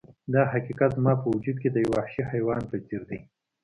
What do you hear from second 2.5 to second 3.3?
په څیر دی